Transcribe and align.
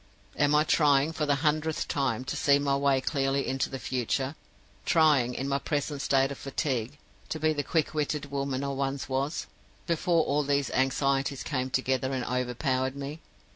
Am 0.35 0.55
I 0.55 0.63
trying, 0.63 1.11
for 1.13 1.27
the 1.27 1.35
hundredth 1.45 1.87
time, 1.87 2.23
to 2.25 2.35
see 2.35 2.57
my 2.57 2.75
way 2.75 3.01
clearly 3.01 3.45
into 3.47 3.69
the 3.69 3.77
future 3.77 4.35
trying, 4.83 5.35
in 5.35 5.47
my 5.47 5.59
present 5.59 6.01
state 6.01 6.31
of 6.31 6.39
fatigue, 6.39 6.97
to 7.29 7.39
be 7.39 7.53
the 7.53 7.61
quick 7.61 7.93
witted 7.93 8.31
woman 8.31 8.63
I 8.63 8.69
once 8.69 9.07
was, 9.07 9.45
before 9.85 10.23
all 10.25 10.41
these 10.43 10.71
anxieties 10.71 11.43
came 11.43 11.69
together 11.69 12.13
and 12.13 12.25
overpowered 12.25 12.95
me? 12.95 13.19